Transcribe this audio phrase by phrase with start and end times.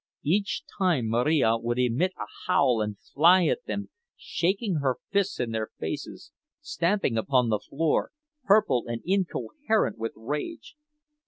[0.23, 5.51] Each time, Marija would emit a howl and fly at them, shaking her fists in
[5.51, 8.09] their faces, stamping upon the floor,
[8.43, 10.75] purple and incoherent with rage.